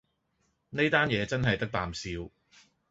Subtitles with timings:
[0.71, 2.09] 呢單嘢真係得啖笑